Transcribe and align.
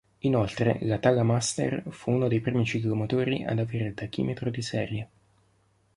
Inoltre 0.21 0.79
l'atala 0.81 1.21
master 1.21 1.83
fu 1.91 2.09
uno 2.09 2.27
dei 2.27 2.39
primi 2.41 2.65
ciclomotori 2.65 3.43
ad 3.43 3.59
avere 3.59 3.93
tachimetro 3.93 4.49
di 4.49 4.61
serie. 4.63 5.09